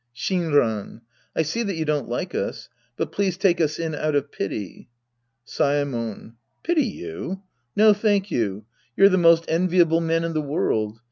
Shinran. 0.15 1.01
I 1.35 1.43
see 1.43 1.61
that 1.61 1.75
you 1.75 1.85
don't 1.85 2.09
like 2.09 2.33
us'. 2.33 2.69
But 2.97 3.11
please 3.11 3.37
take 3.37 3.61
us 3.61 3.77
in 3.77 3.93
out 3.93 4.15
of 4.15 4.31
pity. 4.31 4.89
Saemon. 5.45 6.33
Pity 6.63 6.87
you? 6.87 7.43
No, 7.75 7.93
thank 7.93 8.31
you. 8.31 8.65
You're 8.97 9.09
the 9.09 9.19
most 9.19 9.45
enviable 9.47 10.01
men 10.01 10.23
in 10.23 10.33
the 10.33 10.41
world. 10.41 10.97